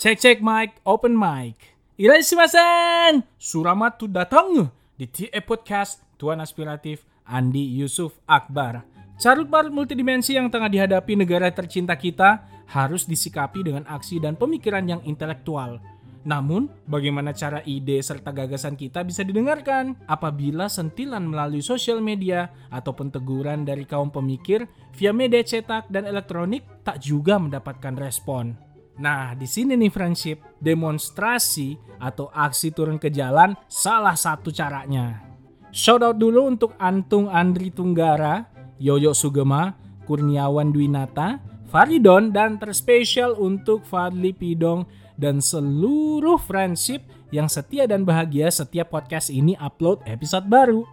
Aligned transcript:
Cek 0.00 0.16
cek 0.16 0.38
mic, 0.40 0.80
open 0.88 1.12
mic. 1.12 1.76
Irashimasen! 2.00 3.20
Suramat 3.36 4.00
datang 4.08 4.72
di 4.96 5.04
TE 5.04 5.44
Podcast 5.44 6.00
Tuan 6.16 6.40
Aspiratif 6.40 7.04
Andi 7.28 7.76
Yusuf 7.76 8.16
Akbar. 8.24 8.80
Carut 9.20 9.44
marut 9.52 9.68
multidimensi 9.68 10.32
yang 10.32 10.48
tengah 10.48 10.72
dihadapi 10.72 11.20
negara 11.20 11.52
tercinta 11.52 12.00
kita 12.00 12.48
harus 12.72 13.04
disikapi 13.04 13.60
dengan 13.60 13.84
aksi 13.84 14.24
dan 14.24 14.40
pemikiran 14.40 14.88
yang 14.88 15.04
intelektual. 15.04 15.76
Namun, 16.24 16.72
bagaimana 16.88 17.36
cara 17.36 17.60
ide 17.68 18.00
serta 18.00 18.32
gagasan 18.32 18.80
kita 18.80 19.04
bisa 19.04 19.20
didengarkan 19.20 20.00
apabila 20.08 20.72
sentilan 20.72 21.28
melalui 21.28 21.60
sosial 21.60 22.00
media 22.00 22.48
ataupun 22.72 23.12
teguran 23.12 23.68
dari 23.68 23.84
kaum 23.84 24.08
pemikir 24.08 24.64
via 24.96 25.12
media 25.12 25.44
cetak 25.44 25.92
dan 25.92 26.08
elektronik 26.08 26.64
tak 26.88 27.04
juga 27.04 27.36
mendapatkan 27.36 28.00
respon. 28.00 28.69
Nah, 29.00 29.32
di 29.32 29.48
sini 29.48 29.80
nih 29.80 29.88
friendship, 29.88 30.60
demonstrasi 30.60 31.80
atau 31.96 32.28
aksi 32.28 32.68
turun 32.68 33.00
ke 33.00 33.08
jalan 33.08 33.56
salah 33.64 34.12
satu 34.12 34.52
caranya. 34.52 35.24
Shout 35.72 36.04
out 36.04 36.20
dulu 36.20 36.44
untuk 36.44 36.76
Antung 36.76 37.32
Andri 37.32 37.72
Tunggara, 37.72 38.44
Yoyo 38.76 39.16
Sugema, 39.16 39.72
Kurniawan 40.04 40.68
Dwinata, 40.68 41.40
Faridon, 41.72 42.28
dan 42.28 42.60
terspesial 42.60 43.40
untuk 43.40 43.88
Fadli 43.88 44.36
Pidong 44.36 44.84
dan 45.16 45.40
seluruh 45.40 46.36
friendship 46.36 47.06
yang 47.32 47.48
setia 47.48 47.88
dan 47.88 48.04
bahagia 48.04 48.52
setiap 48.52 48.92
podcast 48.92 49.32
ini 49.32 49.56
upload 49.56 50.04
episode 50.04 50.44
baru. 50.44 50.84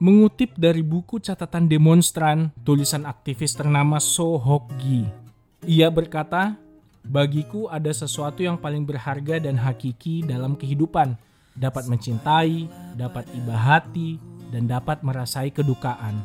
Mengutip 0.00 0.56
dari 0.56 0.80
buku 0.80 1.20
catatan 1.20 1.68
demonstran, 1.68 2.56
tulisan 2.64 3.04
aktivis 3.04 3.52
ternama 3.52 4.00
Sohokgi. 4.00 5.04
Ia 5.68 5.92
berkata, 5.92 6.56
Bagiku 7.00 7.66
ada 7.72 7.88
sesuatu 7.90 8.44
yang 8.44 8.60
paling 8.60 8.84
berharga 8.84 9.40
dan 9.40 9.56
hakiki 9.56 10.20
dalam 10.24 10.52
kehidupan. 10.52 11.16
Dapat 11.56 11.88
mencintai, 11.88 12.68
dapat 12.94 13.24
iba 13.32 13.56
hati, 13.56 14.20
dan 14.52 14.68
dapat 14.68 15.00
merasai 15.00 15.48
kedukaan. 15.48 16.20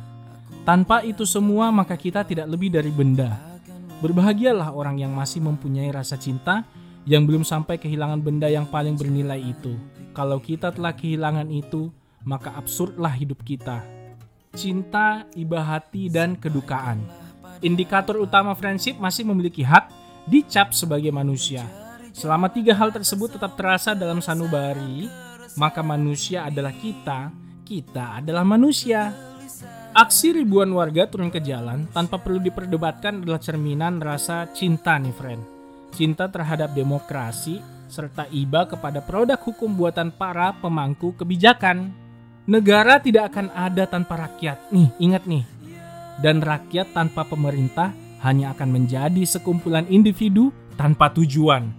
Tanpa 0.65 1.05
itu 1.05 1.23
semua 1.23 1.69
maka 1.69 1.93
kita 1.93 2.25
tidak 2.25 2.49
lebih 2.49 2.73
dari 2.73 2.89
benda. 2.89 3.37
Berbahagialah 4.01 4.73
orang 4.73 4.99
yang 4.99 5.13
masih 5.13 5.39
mempunyai 5.39 5.93
rasa 5.93 6.17
cinta 6.19 6.65
yang 7.05 7.23
belum 7.23 7.45
sampai 7.45 7.77
kehilangan 7.77 8.19
benda 8.19 8.49
yang 8.49 8.65
paling 8.67 8.97
bernilai 8.97 9.39
itu. 9.39 9.77
Kalau 10.11 10.41
kita 10.41 10.73
telah 10.73 10.91
kehilangan 10.91 11.47
itu, 11.53 11.93
maka 12.25 12.51
absurdlah 12.57 13.13
hidup 13.13 13.45
kita. 13.45 13.85
Cinta, 14.57 15.29
iba 15.37 15.61
hati, 15.61 16.09
dan 16.09 16.33
kedukaan. 16.33 17.03
Indikator 17.61 18.19
utama 18.19 18.57
friendship 18.57 18.97
masih 18.97 19.23
memiliki 19.23 19.61
hak 19.61 20.04
dicap 20.29 20.73
sebagai 20.73 21.09
manusia. 21.09 21.65
Selama 22.15 22.49
tiga 22.49 22.75
hal 22.75 22.91
tersebut 22.91 23.35
tetap 23.39 23.55
terasa 23.59 23.93
dalam 23.93 24.19
sanubari, 24.23 25.09
maka 25.57 25.83
manusia 25.83 26.47
adalah 26.47 26.71
kita, 26.75 27.33
kita 27.65 28.21
adalah 28.21 28.43
manusia. 28.43 29.11
Aksi 29.95 30.35
ribuan 30.35 30.71
warga 30.75 31.07
turun 31.07 31.31
ke 31.31 31.39
jalan 31.39 31.87
tanpa 31.91 32.19
perlu 32.19 32.43
diperdebatkan 32.43 33.23
adalah 33.23 33.39
cerminan 33.39 34.03
rasa 34.03 34.51
cinta 34.51 34.99
nih 34.99 35.15
friend 35.15 35.55
cinta 35.95 36.27
terhadap 36.27 36.75
demokrasi, 36.75 37.63
serta 37.87 38.27
iba 38.35 38.67
kepada 38.67 38.99
produk 38.99 39.39
hukum 39.39 39.71
buatan 39.71 40.11
para 40.11 40.51
pemangku 40.59 41.15
kebijakan. 41.15 41.95
Negara 42.45 42.99
tidak 43.01 43.33
akan 43.33 43.49
ada 43.55 43.89
tanpa 43.89 44.27
rakyat. 44.27 44.69
Nih, 44.69 44.91
ingat 45.01 45.23
nih. 45.25 45.47
Dan 46.21 46.43
rakyat 46.43 46.93
tanpa 46.93 47.25
pemerintah 47.25 47.95
hanya 48.25 48.57
akan 48.57 48.73
menjadi 48.73 49.21
sekumpulan 49.21 49.85
individu 49.85 50.49
tanpa 50.73 51.13
tujuan. 51.13 51.69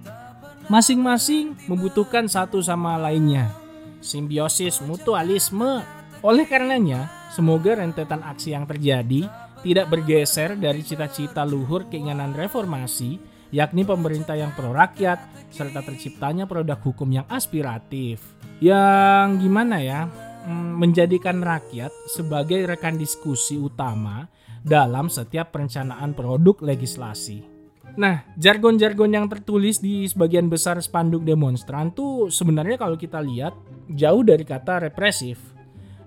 Masing-masing 0.71 1.59
membutuhkan 1.67 2.31
satu 2.31 2.63
sama 2.63 2.95
lainnya. 2.99 3.51
Simbiosis 3.99 4.79
mutualisme. 4.87 5.83
Oleh 6.23 6.47
karenanya, 6.47 7.11
semoga 7.35 7.75
rentetan 7.75 8.23
aksi 8.23 8.55
yang 8.55 8.67
terjadi 8.67 9.27
tidak 9.67 9.91
bergeser 9.91 10.55
dari 10.55 10.87
cita-cita 10.87 11.43
luhur 11.43 11.91
keinginan 11.91 12.31
reformasi 12.35 13.19
yakni 13.55 13.87
pemerintah 13.87 14.35
yang 14.35 14.51
pro 14.55 14.75
rakyat 14.75 15.51
serta 15.51 15.83
terciptanya 15.83 16.51
produk 16.51 16.79
hukum 16.83 17.07
yang 17.11 17.27
aspiratif. 17.31 18.23
Yang 18.59 19.47
gimana 19.47 19.77
ya? 19.83 20.01
Hmm, 20.47 20.79
menjadikan 20.79 21.43
rakyat 21.43 21.91
sebagai 22.07 22.71
rekan 22.71 22.95
diskusi 22.95 23.59
utama 23.59 24.31
dalam 24.67 25.07
setiap 25.07 25.55
perencanaan 25.55 26.11
produk 26.11 26.59
legislasi. 26.59 27.47
Nah, 27.97 28.27
jargon-jargon 28.37 29.09
yang 29.09 29.31
tertulis 29.31 29.79
di 29.81 30.05
sebagian 30.05 30.51
besar 30.51 30.77
spanduk 30.83 31.23
demonstran 31.23 31.95
tuh 31.95 32.29
sebenarnya 32.29 32.77
kalau 32.77 32.99
kita 32.99 33.23
lihat 33.23 33.55
jauh 33.89 34.27
dari 34.27 34.43
kata 34.43 34.91
represif. 34.91 35.39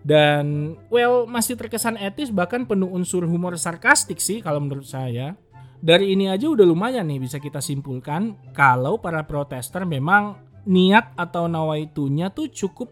Dan 0.03 0.75
well 0.91 1.25
masih 1.25 1.55
terkesan 1.55 1.97
etis 1.97 2.29
bahkan 2.29 2.67
penuh 2.67 2.87
unsur 2.91 3.25
humor 3.25 3.55
sarkastik 3.55 4.19
sih 4.19 4.43
kalau 4.43 4.61
menurut 4.61 4.85
saya. 4.85 5.33
Dari 5.79 6.11
ini 6.11 6.27
aja 6.27 6.51
udah 6.51 6.67
lumayan 6.67 7.07
nih 7.07 7.23
bisa 7.23 7.39
kita 7.39 7.63
simpulkan 7.63 8.35
kalau 8.51 8.99
para 8.99 9.23
protester 9.23 9.87
memang 9.87 10.35
niat 10.67 11.15
atau 11.15 11.47
nawaitunya 11.47 12.27
tuh 12.35 12.51
cukup 12.51 12.91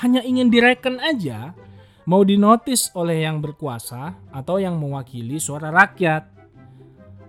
hanya 0.00 0.24
ingin 0.24 0.48
direken 0.48 0.96
aja 1.04 1.52
mau 2.04 2.20
dinotis 2.24 2.92
oleh 2.92 3.24
yang 3.24 3.40
berkuasa 3.40 4.16
atau 4.32 4.60
yang 4.60 4.76
mewakili 4.76 5.40
suara 5.40 5.72
rakyat. 5.72 6.28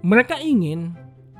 Mereka 0.06 0.40
ingin 0.44 0.94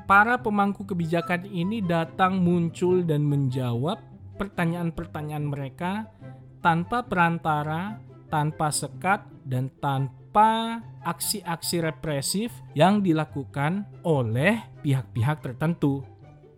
para 0.08 0.40
pemangku 0.40 0.88
kebijakan 0.88 1.46
ini 1.46 1.84
datang 1.84 2.40
muncul 2.40 3.04
dan 3.04 3.22
menjawab 3.26 4.00
pertanyaan-pertanyaan 4.40 5.46
mereka 5.46 6.08
tanpa 6.60 7.04
perantara, 7.06 8.00
tanpa 8.28 8.74
sekat, 8.74 9.22
dan 9.46 9.70
tanpa 9.78 10.82
aksi-aksi 11.06 11.78
represif 11.78 12.50
yang 12.74 13.00
dilakukan 13.00 13.86
oleh 14.02 14.58
pihak-pihak 14.82 15.46
tertentu. 15.46 16.02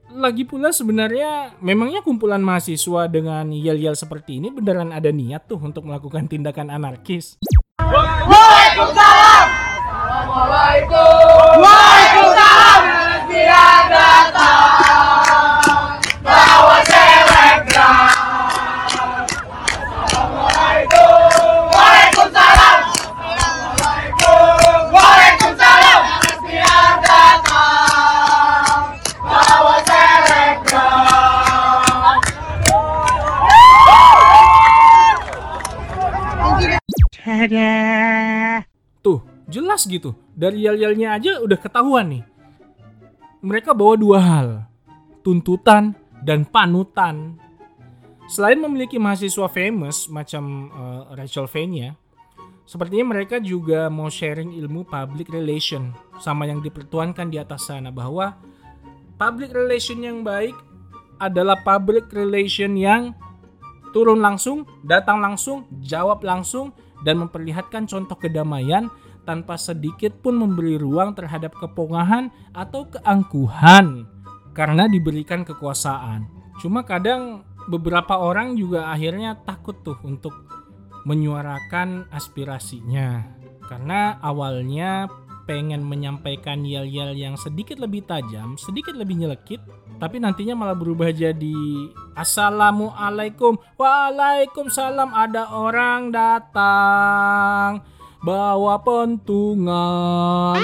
Lagi 0.08 0.48
pula 0.48 0.72
sebenarnya 0.72 1.52
memangnya 1.60 2.00
kumpulan 2.00 2.41
mahasiswa 2.41 3.12
dengan 3.12 3.52
yel-yel 3.52 3.92
seperti 3.92 4.41
ini 4.41 4.48
beneran 4.48 4.88
ada 4.88 5.12
niat 5.12 5.44
tuh 5.44 5.60
untuk 5.60 5.84
melakukan 5.84 6.24
tindakan 6.24 6.72
anarkis. 6.72 7.36
Waalaikumsalam. 7.76 9.46
Assalamualaikum. 9.84 11.60
Waalaikumsalam. 11.60 11.97
Gitu. 39.88 40.12
Dari 40.37 40.69
yel-yelnya 40.69 41.16
aja 41.16 41.41
udah 41.41 41.59
ketahuan 41.59 42.12
nih. 42.12 42.25
Mereka 43.41 43.72
bawa 43.72 43.94
dua 43.97 44.19
hal. 44.21 44.49
Tuntutan 45.25 45.97
dan 46.22 46.44
panutan. 46.44 47.41
Selain 48.28 48.60
memiliki 48.60 49.00
mahasiswa 49.00 49.49
famous 49.49 50.04
macam 50.12 50.69
uh, 50.69 51.16
Rachel 51.16 51.49
Vania, 51.49 51.96
sepertinya 52.69 53.17
mereka 53.17 53.40
juga 53.40 53.88
mau 53.88 54.12
sharing 54.12 54.52
ilmu 54.52 54.85
public 54.85 55.32
relation 55.32 55.96
sama 56.20 56.44
yang 56.44 56.61
dipertuankan 56.61 57.32
di 57.32 57.40
atas 57.40 57.73
sana 57.73 57.88
bahwa 57.88 58.37
public 59.17 59.56
relation 59.56 60.05
yang 60.05 60.20
baik 60.20 60.52
adalah 61.17 61.56
public 61.64 62.12
relation 62.12 62.76
yang 62.76 63.17
turun 63.96 64.20
langsung, 64.20 64.69
datang 64.85 65.25
langsung, 65.25 65.64
jawab 65.81 66.20
langsung, 66.20 66.76
dan 67.02 67.19
memperlihatkan 67.19 67.88
contoh 67.88 68.14
kedamaian 68.19 68.93
tanpa 69.28 69.60
sedikit 69.60 70.25
pun 70.25 70.40
memberi 70.40 70.80
ruang 70.80 71.12
terhadap 71.12 71.52
kepongahan 71.60 72.32
atau 72.56 72.88
keangkuhan 72.88 74.08
karena 74.56 74.88
diberikan 74.88 75.44
kekuasaan. 75.44 76.25
Cuma 76.56 76.88
kadang 76.88 77.44
beberapa 77.69 78.16
orang 78.16 78.56
juga 78.56 78.88
akhirnya 78.88 79.36
takut 79.44 79.84
tuh 79.84 80.00
untuk 80.00 80.32
menyuarakan 81.04 82.08
aspirasinya. 82.08 83.36
Karena 83.69 84.16
awalnya 84.25 85.12
pengen 85.44 85.84
menyampaikan 85.84 86.64
yel-yel 86.64 87.12
yang 87.12 87.36
sedikit 87.36 87.76
lebih 87.76 88.08
tajam, 88.08 88.56
sedikit 88.56 88.96
lebih 88.96 89.20
nyelekit, 89.20 89.60
tapi 90.00 90.25
nantinya 90.25 90.56
malah 90.56 90.76
berubah 90.76 91.12
jadi 91.12 91.92
Assalamualaikum, 92.16 93.60
Waalaikumsalam 93.76 95.12
ada 95.12 95.52
orang 95.52 96.10
datang 96.10 97.84
bawa 98.19 98.82
pentungan. 98.82 100.59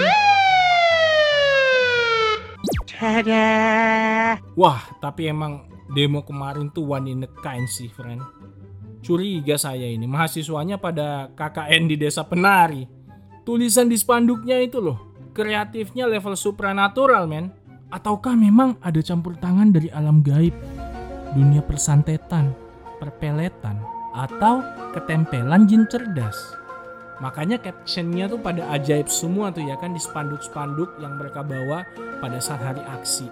Wah, 4.58 4.80
tapi 4.98 5.30
emang 5.30 5.70
demo 5.94 6.26
kemarin 6.26 6.70
tuh 6.74 6.88
one 6.88 7.10
in 7.10 7.22
a 7.26 7.30
kind 7.42 7.68
sih, 7.70 7.90
friend. 7.90 8.22
Curiga 9.04 9.60
saya 9.60 9.84
ini, 9.84 10.08
mahasiswanya 10.08 10.80
pada 10.80 11.28
KKN 11.36 11.82
di 11.92 11.96
desa 12.00 12.24
penari. 12.24 12.88
Tulisan 13.44 13.92
di 13.92 14.00
spanduknya 14.00 14.56
itu 14.64 14.80
loh, 14.80 15.12
kreatifnya 15.36 16.08
level 16.08 16.32
supranatural, 16.32 17.28
men. 17.28 17.52
Ataukah 17.92 18.32
memang 18.32 18.80
ada 18.80 18.98
campur 19.04 19.36
tangan 19.36 19.70
dari 19.70 19.92
alam 19.92 20.24
gaib, 20.24 20.56
dunia 21.36 21.60
persantetan, 21.60 22.56
perpeletan, 22.96 23.76
atau 24.16 24.64
ketempelan 24.96 25.68
jin 25.68 25.84
cerdas? 25.86 26.63
Makanya 27.22 27.62
captionnya 27.62 28.26
tuh 28.26 28.42
pada 28.42 28.66
ajaib 28.74 29.06
semua 29.06 29.54
tuh 29.54 29.62
ya 29.62 29.78
kan 29.78 29.94
di 29.94 30.02
spanduk-spanduk 30.02 30.98
yang 30.98 31.14
mereka 31.14 31.46
bawa 31.46 31.86
pada 32.18 32.42
saat 32.42 32.62
hari 32.62 32.82
aksi. 32.82 33.30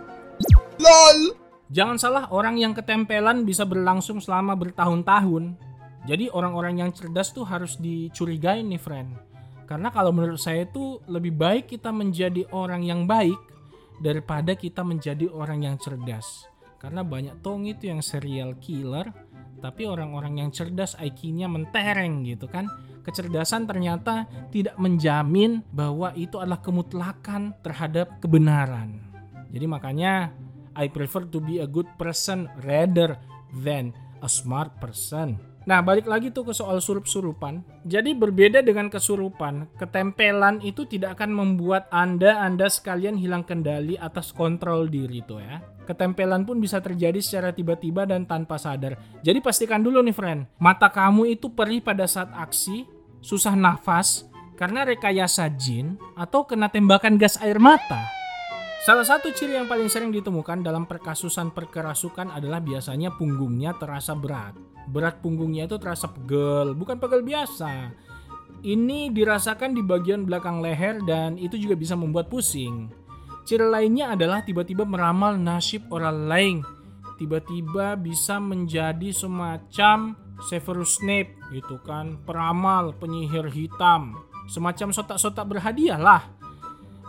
LOL! 0.78 1.34
Jangan 1.72 1.96
salah, 1.96 2.24
orang 2.28 2.60
yang 2.60 2.76
ketempelan 2.76 3.48
bisa 3.48 3.64
berlangsung 3.64 4.20
selama 4.20 4.52
bertahun-tahun. 4.54 5.56
Jadi 6.04 6.28
orang-orang 6.28 6.84
yang 6.84 6.90
cerdas 6.92 7.32
tuh 7.32 7.48
harus 7.48 7.80
dicurigai 7.80 8.60
nih 8.60 8.76
friend. 8.76 9.16
Karena 9.64 9.88
kalau 9.88 10.12
menurut 10.12 10.36
saya 10.36 10.68
itu 10.68 11.00
lebih 11.08 11.32
baik 11.32 11.72
kita 11.72 11.88
menjadi 11.88 12.44
orang 12.52 12.84
yang 12.84 13.08
baik 13.08 13.38
daripada 14.04 14.52
kita 14.52 14.84
menjadi 14.84 15.32
orang 15.32 15.64
yang 15.64 15.80
cerdas. 15.80 16.44
Karena 16.76 17.00
banyak 17.00 17.40
tong 17.40 17.64
itu 17.64 17.88
yang 17.88 18.04
serial 18.04 18.58
killer, 18.60 19.08
tapi 19.62 19.86
orang-orang 19.86 20.44
yang 20.44 20.50
cerdas 20.52 20.98
IQ-nya 20.98 21.48
mentereng 21.48 22.26
gitu 22.26 22.50
kan. 22.52 22.66
Kecerdasan 23.02 23.66
ternyata 23.66 24.30
tidak 24.54 24.78
menjamin 24.78 25.62
bahwa 25.74 26.14
itu 26.14 26.38
adalah 26.38 26.62
kemutlakan 26.62 27.54
terhadap 27.62 28.22
kebenaran. 28.22 29.02
Jadi 29.50 29.66
makanya 29.66 30.32
I 30.72 30.88
prefer 30.88 31.28
to 31.28 31.38
be 31.42 31.60
a 31.60 31.68
good 31.68 31.90
person 32.00 32.48
rather 32.64 33.20
than 33.52 33.92
a 34.24 34.30
smart 34.30 34.72
person. 34.80 35.52
Nah, 35.62 35.78
balik 35.78 36.10
lagi 36.10 36.34
tuh 36.34 36.50
ke 36.50 36.50
soal 36.50 36.82
surup-surupan. 36.82 37.62
Jadi 37.86 38.18
berbeda 38.18 38.66
dengan 38.66 38.90
kesurupan, 38.90 39.70
ketempelan 39.78 40.58
itu 40.58 40.82
tidak 40.90 41.18
akan 41.18 41.30
membuat 41.30 41.86
Anda 41.94 42.42
Anda 42.42 42.66
sekalian 42.66 43.14
hilang 43.14 43.46
kendali 43.46 43.94
atas 43.94 44.34
kontrol 44.34 44.90
diri 44.90 45.22
tuh 45.22 45.38
ya. 45.38 45.62
Ketempelan 45.82 46.46
pun 46.46 46.62
bisa 46.62 46.78
terjadi 46.78 47.18
secara 47.18 47.50
tiba-tiba 47.50 48.06
dan 48.06 48.22
tanpa 48.22 48.54
sadar. 48.58 48.98
Jadi 49.26 49.42
pastikan 49.42 49.82
dulu 49.82 49.98
nih 50.02 50.14
friend, 50.14 50.40
mata 50.62 50.86
kamu 50.86 51.34
itu 51.34 51.50
perih 51.50 51.82
pada 51.82 52.06
saat 52.06 52.30
aksi, 52.30 52.86
susah 53.18 53.58
nafas 53.58 54.30
karena 54.54 54.86
rekayasa 54.86 55.50
jin 55.58 55.98
atau 56.14 56.46
kena 56.46 56.70
tembakan 56.70 57.18
gas 57.18 57.34
air 57.42 57.58
mata. 57.58 58.22
Salah 58.82 59.06
satu 59.06 59.30
ciri 59.30 59.54
yang 59.54 59.70
paling 59.70 59.86
sering 59.86 60.10
ditemukan 60.10 60.62
dalam 60.66 60.90
perkasusan 60.90 61.54
perkerasukan 61.54 62.34
adalah 62.34 62.58
biasanya 62.58 63.14
punggungnya 63.14 63.78
terasa 63.78 64.10
berat. 64.18 64.58
Berat 64.90 65.22
punggungnya 65.22 65.70
itu 65.70 65.78
terasa 65.78 66.10
pegel, 66.10 66.74
bukan 66.74 66.98
pegel 66.98 67.22
biasa. 67.22 67.94
Ini 68.62 69.14
dirasakan 69.14 69.74
di 69.74 69.86
bagian 69.86 70.26
belakang 70.26 70.58
leher 70.62 70.98
dan 71.06 71.38
itu 71.38 71.58
juga 71.58 71.78
bisa 71.78 71.94
membuat 71.94 72.26
pusing. 72.26 72.90
Ciri 73.42 73.66
lainnya 73.66 74.14
adalah 74.14 74.46
tiba-tiba 74.46 74.86
meramal 74.86 75.34
nasib 75.38 75.88
orang 75.90 76.18
lain. 76.30 76.56
Tiba-tiba 77.18 77.94
bisa 77.98 78.42
menjadi 78.42 79.14
semacam 79.14 80.18
Severus 80.42 80.98
Snape 80.98 81.38
gitu 81.54 81.78
kan, 81.86 82.18
peramal, 82.26 82.94
penyihir 82.98 83.46
hitam. 83.52 84.18
Semacam 84.50 84.90
sotak-sotak 84.90 85.46
berhadiah 85.46 85.98
lah 85.98 86.42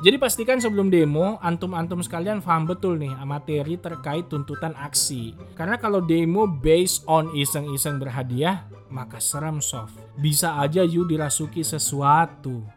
jadi 0.04 0.20
pastikan 0.20 0.60
sebelum 0.60 0.92
demo, 0.92 1.40
antum-antum 1.40 2.04
sekalian 2.04 2.44
paham 2.44 2.68
betul 2.68 3.00
nih 3.00 3.16
materi 3.24 3.80
terkait 3.80 4.28
tuntutan 4.28 4.76
aksi. 4.76 5.32
Karena 5.56 5.80
kalau 5.80 6.04
demo 6.04 6.44
based 6.44 7.08
on 7.08 7.32
iseng-iseng 7.32 8.04
berhadiah, 8.04 8.68
maka 8.92 9.24
serem 9.24 9.64
soft. 9.64 9.96
Bisa 10.20 10.60
aja 10.60 10.84
you 10.84 11.08
dirasuki 11.08 11.64
sesuatu. 11.64 12.68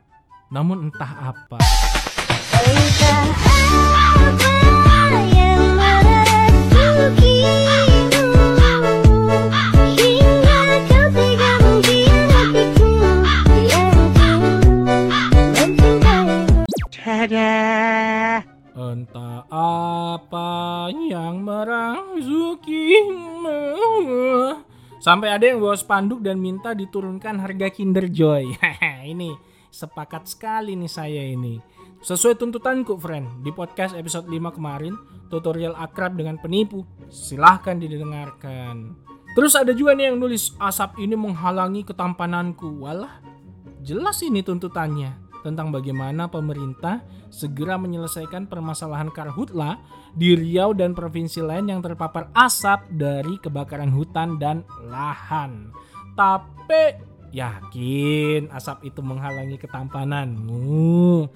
Namun 0.55 0.87
entah 0.87 1.35
apa. 1.35 1.59
Entah 2.63 3.46
Sampai 25.07 25.31
ada 25.31 25.47
yang 25.47 25.63
bawa 25.63 25.79
spanduk 25.79 26.19
dan 26.19 26.43
minta 26.43 26.75
diturunkan 26.75 27.39
harga 27.39 27.71
Kinder 27.71 28.11
Joy. 28.11 28.59
Ini 29.15 29.31
sepakat 29.71 30.29
sekali 30.31 30.75
nih 30.75 30.91
saya 30.91 31.23
ini. 31.23 31.59
Sesuai 31.97 32.37
tuntutanku 32.37 33.01
friend 33.01 33.41
Di 33.41 33.51
podcast 33.51 33.97
episode 33.97 34.29
5 34.29 34.57
kemarin 34.57 34.95
Tutorial 35.27 35.75
akrab 35.75 36.15
dengan 36.15 36.39
penipu. 36.39 36.87
Silahkan 37.11 37.75
didengarkan. 37.79 38.95
Terus 39.35 39.53
ada 39.59 39.75
juga 39.77 39.93
nih 39.93 40.13
yang 40.13 40.23
nulis 40.23 40.55
Asap 40.57 41.03
ini 41.03 41.19
menghalangi 41.19 41.83
ketampananku. 41.83 42.81
Walah 42.81 43.21
jelas 43.83 44.23
ini 44.23 44.43
tuntutannya 44.43 45.27
tentang 45.47 45.71
bagaimana 45.71 46.27
pemerintah 46.27 47.07
segera 47.31 47.79
menyelesaikan 47.79 48.51
permasalahan 48.51 49.15
karhutla 49.15 49.79
di 50.11 50.35
Riau 50.35 50.75
dan 50.75 50.91
provinsi 50.91 51.39
lain 51.39 51.71
yang 51.71 51.81
terpapar 51.87 52.35
asap 52.35 52.91
dari 52.91 53.39
kebakaran 53.39 53.95
hutan 53.95 54.43
dan 54.43 54.67
lahan. 54.91 55.71
Tapi 56.19 57.15
yakin 57.33 58.51
asap 58.53 58.91
itu 58.93 59.01
menghalangi 59.01 59.59
ketampananmu 59.59 61.27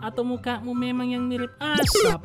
atau 0.00 0.22
mukamu 0.24 0.72
memang 0.72 1.08
yang 1.12 1.24
mirip 1.28 1.52
asap? 1.60 2.20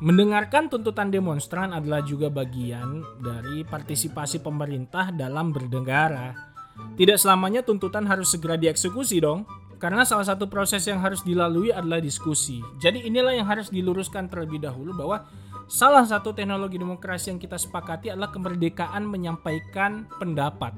Mendengarkan 0.00 0.72
tuntutan 0.72 1.12
demonstran 1.12 1.76
adalah 1.76 2.00
juga 2.00 2.32
bagian 2.32 3.04
dari 3.20 3.68
partisipasi 3.68 4.40
pemerintah 4.40 5.12
dalam 5.12 5.52
bernegara 5.52 6.50
tidak 6.96 7.16
selamanya 7.16 7.64
tuntutan 7.64 8.04
harus 8.04 8.28
segera 8.32 8.60
dieksekusi 8.60 9.20
dong. 9.24 9.48
Karena 9.80 10.04
salah 10.04 10.28
satu 10.28 10.44
proses 10.44 10.84
yang 10.84 11.00
harus 11.00 11.24
dilalui 11.24 11.72
adalah 11.72 12.04
diskusi. 12.04 12.60
Jadi 12.76 13.08
inilah 13.08 13.32
yang 13.32 13.48
harus 13.48 13.72
diluruskan 13.72 14.28
terlebih 14.28 14.60
dahulu 14.60 14.92
bahwa 14.92 15.24
salah 15.70 16.02
satu 16.02 16.34
teknologi 16.34 16.82
demokrasi 16.82 17.30
yang 17.30 17.38
kita 17.38 17.54
sepakati 17.54 18.10
adalah 18.10 18.34
kemerdekaan 18.34 19.06
menyampaikan 19.06 20.10
pendapat. 20.18 20.74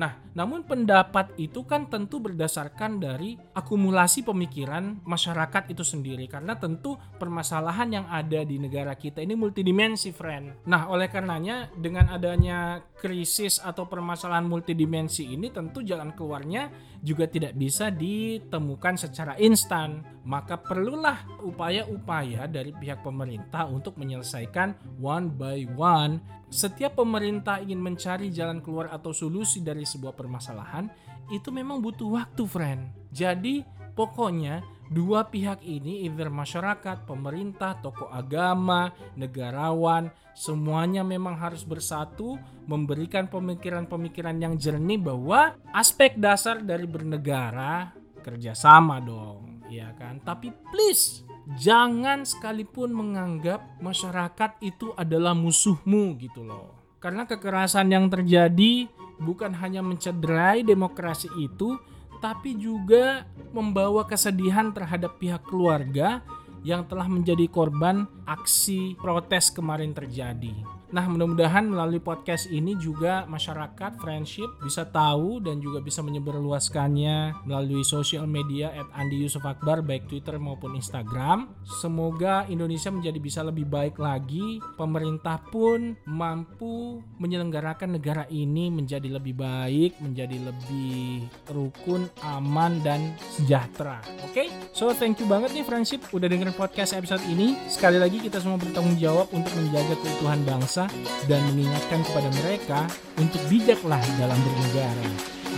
Nah, 0.00 0.16
namun 0.32 0.64
pendapat 0.64 1.36
itu 1.36 1.66
kan 1.68 1.84
tentu 1.92 2.24
berdasarkan 2.24 3.02
dari 3.02 3.36
akumulasi 3.52 4.24
pemikiran 4.24 5.02
masyarakat 5.04 5.68
itu 5.68 5.84
sendiri 5.84 6.24
karena 6.24 6.56
tentu 6.56 6.96
permasalahan 7.20 8.00
yang 8.00 8.06
ada 8.08 8.40
di 8.40 8.56
negara 8.56 8.96
kita 8.96 9.20
ini 9.20 9.36
multidimensi, 9.36 10.08
friend. 10.14 10.64
Nah, 10.64 10.88
oleh 10.88 11.12
karenanya 11.12 11.68
dengan 11.76 12.08
adanya 12.16 12.80
krisis 12.96 13.60
atau 13.60 13.84
permasalahan 13.90 14.48
multidimensi 14.48 15.36
ini 15.36 15.52
tentu 15.52 15.84
jalan 15.84 16.16
keluarnya 16.16 16.72
juga 17.00 17.24
tidak 17.24 17.56
bisa 17.56 17.88
ditemukan 17.88 18.94
secara 19.00 19.34
instan. 19.40 20.04
Maka 20.24 20.60
perlulah 20.60 21.40
upaya-upaya 21.40 22.44
dari 22.44 22.76
pihak 22.76 23.00
pemerintah 23.00 23.64
untuk 23.66 23.96
menyelesaikan 23.96 25.00
one 25.00 25.32
by 25.32 25.64
one. 25.74 26.20
Setiap 26.52 27.00
pemerintah 27.00 27.62
ingin 27.62 27.80
mencari 27.80 28.28
jalan 28.28 28.60
keluar 28.60 28.92
atau 28.92 29.14
solusi 29.14 29.64
dari 29.64 29.86
sebuah 29.86 30.12
permasalahan, 30.12 30.90
itu 31.30 31.48
memang 31.54 31.78
butuh 31.78 32.20
waktu, 32.20 32.42
friend. 32.44 32.90
Jadi, 33.14 33.62
pokoknya 33.94 34.60
dua 34.90 35.30
pihak 35.30 35.62
ini 35.62 36.04
either 36.10 36.26
masyarakat, 36.28 37.06
pemerintah, 37.06 37.78
tokoh 37.78 38.10
agama, 38.10 38.90
negarawan, 39.14 40.10
semuanya 40.34 41.06
memang 41.06 41.38
harus 41.38 41.62
bersatu 41.62 42.34
memberikan 42.66 43.30
pemikiran-pemikiran 43.30 44.36
yang 44.42 44.58
jernih 44.58 44.98
bahwa 44.98 45.54
aspek 45.70 46.18
dasar 46.18 46.58
dari 46.58 46.90
bernegara 46.90 47.94
kerjasama 48.20 48.98
dong, 48.98 49.62
ya 49.70 49.94
kan? 49.94 50.18
Tapi 50.26 50.50
please 50.74 51.22
jangan 51.54 52.26
sekalipun 52.26 52.90
menganggap 52.90 53.62
masyarakat 53.78 54.58
itu 54.60 54.90
adalah 54.98 55.38
musuhmu 55.38 56.18
gitu 56.18 56.42
loh. 56.42 56.98
Karena 57.00 57.24
kekerasan 57.24 57.88
yang 57.94 58.12
terjadi 58.12 58.90
bukan 59.16 59.56
hanya 59.56 59.80
mencederai 59.80 60.60
demokrasi 60.60 61.32
itu, 61.40 61.80
tapi 62.20 62.54
juga 62.54 63.24
membawa 63.50 64.04
kesedihan 64.06 64.70
terhadap 64.70 65.16
pihak 65.18 65.42
keluarga 65.48 66.20
yang 66.60 66.84
telah 66.84 67.08
menjadi 67.08 67.48
korban 67.48 68.04
aksi 68.28 68.94
protes 69.00 69.48
kemarin 69.48 69.96
terjadi. 69.96 70.79
Nah, 70.90 71.06
mudah-mudahan 71.06 71.70
melalui 71.70 72.02
podcast 72.02 72.50
ini 72.50 72.74
juga 72.74 73.22
masyarakat 73.30 74.02
friendship 74.02 74.50
bisa 74.58 74.82
tahu 74.82 75.38
dan 75.38 75.62
juga 75.62 75.78
bisa 75.78 76.02
menyebarluaskannya 76.02 77.46
melalui 77.46 77.86
sosial 77.86 78.26
media 78.26 78.74
at 78.74 78.90
Andi 78.98 79.22
Yusuf 79.22 79.46
Akbar 79.46 79.86
baik 79.86 80.10
Twitter 80.10 80.34
maupun 80.42 80.74
Instagram. 80.74 81.54
Semoga 81.62 82.42
Indonesia 82.50 82.90
menjadi 82.90 83.18
bisa 83.22 83.46
lebih 83.46 83.70
baik 83.70 84.02
lagi. 84.02 84.58
Pemerintah 84.74 85.38
pun 85.46 85.94
mampu 86.10 86.98
menyelenggarakan 87.22 87.94
negara 87.94 88.26
ini 88.26 88.74
menjadi 88.74 89.06
lebih 89.14 89.38
baik, 89.38 90.02
menjadi 90.02 90.42
lebih 90.42 91.30
rukun, 91.54 92.10
aman 92.26 92.82
dan 92.82 93.14
sejahtera. 93.38 94.02
Oke? 94.26 94.50
So, 94.74 94.90
thank 94.90 95.22
you 95.22 95.30
banget 95.30 95.54
nih 95.54 95.62
friendship 95.62 96.02
udah 96.10 96.26
dengerin 96.26 96.54
podcast 96.58 96.98
episode 96.98 97.22
ini. 97.30 97.54
Sekali 97.70 98.02
lagi 98.02 98.18
kita 98.18 98.42
semua 98.42 98.58
bertanggung 98.58 98.98
jawab 98.98 99.30
untuk 99.30 99.54
menjaga 99.54 99.94
keutuhan 100.02 100.42
bangsa 100.42 100.79
dan 101.26 101.42
mengingatkan 101.50 102.00
kepada 102.06 102.28
mereka 102.44 102.80
untuk 103.18 103.42
bijaklah 103.50 104.02
dalam 104.20 104.38
bernegara. 104.38 105.08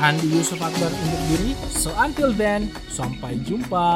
Andi 0.00 0.32
Yusuf 0.32 0.58
Akbar 0.58 0.88
undur 0.88 1.22
diri. 1.30 1.52
So 1.68 1.92
until 2.00 2.32
then, 2.32 2.72
sampai 2.88 3.36
jumpa. 3.44 3.86